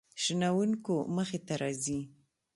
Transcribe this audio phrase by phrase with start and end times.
[0.23, 1.99] شنونکو مخې ته راځي.